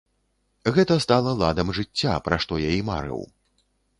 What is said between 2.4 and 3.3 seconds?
што я і марыў.